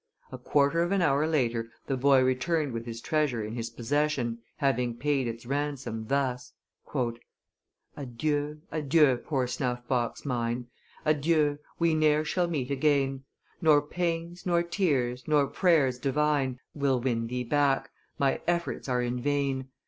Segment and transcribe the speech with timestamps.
[0.31, 4.39] A quarter of an hour later the boy returned with his treasure in his possession,
[4.57, 6.53] having paid its ransom thus:
[7.95, 10.65] "Adieu, adieu, poor snuff box mine;
[11.05, 13.25] Adieu; we ne'er shall meet again:
[13.61, 19.21] Nor pains, nor tears, nor prayers divine Will win thee back; my efforts are in
[19.21, 19.69] vain!